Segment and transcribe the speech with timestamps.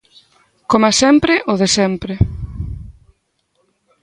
[0.69, 2.13] Coma sempre, o de sempre.